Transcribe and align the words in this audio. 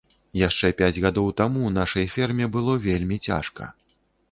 Яшчэ 0.47 0.71
пяць 0.79 1.01
гадоў 1.03 1.27
таму 1.43 1.63
нашай 1.77 2.09
ферме 2.15 2.49
было 2.57 2.79
вельмі 2.89 3.23
цяжка. 3.31 3.71